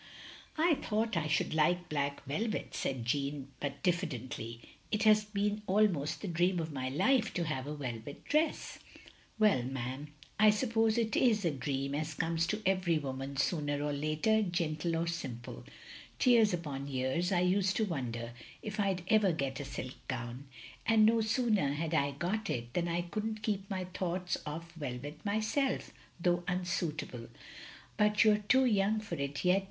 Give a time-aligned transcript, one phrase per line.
[0.57, 4.59] ""I thought I should like black velvet," said Jeanne, but diffidently.
[4.91, 8.79] "It has been almost the dream of my life to have a velvet dress.
[9.37, 10.07] ""Well, 'm,
[10.39, 14.95] I suppose it *s a dream as comes to every woman sooner or later, gentle
[14.95, 15.65] or simple.
[16.23, 18.31] Years upon years I used to wonder
[18.63, 20.45] if I *d ever get a silk gown;
[20.83, 24.71] and no sooner had I got it, than I could n't keep my thoughts off
[24.71, 27.27] velvet myself, though unsuitable.
[27.97, 29.59] But you 're too young for it yet.